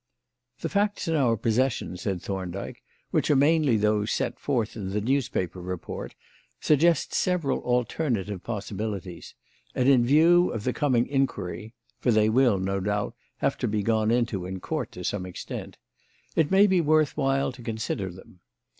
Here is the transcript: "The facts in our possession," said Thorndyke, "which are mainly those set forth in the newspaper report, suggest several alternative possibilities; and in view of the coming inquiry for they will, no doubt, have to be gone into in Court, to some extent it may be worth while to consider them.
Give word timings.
"The 0.61 0.69
facts 0.69 1.07
in 1.07 1.13
our 1.13 1.37
possession," 1.37 1.95
said 1.95 2.23
Thorndyke, 2.23 2.81
"which 3.11 3.29
are 3.29 3.35
mainly 3.35 3.77
those 3.77 4.11
set 4.11 4.39
forth 4.39 4.75
in 4.75 4.89
the 4.89 4.99
newspaper 4.99 5.61
report, 5.61 6.15
suggest 6.59 7.13
several 7.13 7.59
alternative 7.59 8.43
possibilities; 8.43 9.35
and 9.75 9.87
in 9.87 10.03
view 10.03 10.49
of 10.53 10.63
the 10.63 10.73
coming 10.73 11.05
inquiry 11.05 11.75
for 11.99 12.09
they 12.09 12.29
will, 12.29 12.57
no 12.57 12.79
doubt, 12.79 13.13
have 13.41 13.59
to 13.59 13.67
be 13.67 13.83
gone 13.83 14.09
into 14.09 14.47
in 14.47 14.59
Court, 14.59 14.91
to 14.93 15.03
some 15.03 15.23
extent 15.27 15.77
it 16.35 16.49
may 16.49 16.65
be 16.65 16.81
worth 16.81 17.15
while 17.15 17.51
to 17.51 17.61
consider 17.61 18.11
them. 18.11 18.39